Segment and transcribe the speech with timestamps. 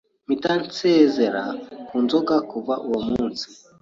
[0.25, 1.43] mpita nsezera
[1.87, 3.45] ku nzoga kuva uwo munsi